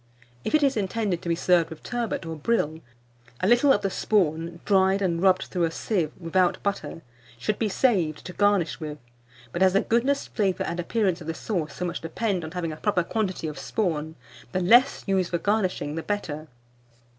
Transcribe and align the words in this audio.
If 0.43 0.55
it 0.55 0.63
is 0.63 0.75
intended 0.75 1.21
to 1.21 1.29
be 1.29 1.35
served 1.35 1.69
with 1.69 1.83
turbot 1.83 2.25
or 2.25 2.35
brill, 2.35 2.79
a 3.39 3.47
little 3.47 3.71
of 3.71 3.83
the 3.83 3.91
spawn 3.91 4.59
(dried 4.65 4.99
and 4.99 5.21
rubbed 5.21 5.43
through 5.43 5.65
a 5.65 5.69
sieve 5.69 6.11
without 6.17 6.57
butter) 6.63 7.03
should 7.37 7.59
be 7.59 7.69
saved 7.69 8.25
to 8.25 8.33
garnish 8.33 8.79
with; 8.79 8.97
but 9.51 9.61
as 9.61 9.73
the 9.73 9.81
goodness, 9.81 10.25
flavour, 10.25 10.63
and 10.63 10.79
appearance 10.79 11.21
of 11.21 11.27
the 11.27 11.35
sauce 11.35 11.75
so 11.75 11.85
much 11.85 12.01
depend 12.01 12.43
on 12.43 12.49
having 12.49 12.71
a 12.71 12.77
proper 12.77 13.03
quantity 13.03 13.45
of 13.45 13.59
spawn, 13.59 14.15
the 14.53 14.59
less 14.59 15.03
used 15.05 15.29
for 15.29 15.37
garnishing 15.37 15.93
the 15.93 16.01
better. 16.01 16.47